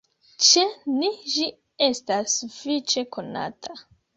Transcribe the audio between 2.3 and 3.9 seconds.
sufiĉe konata.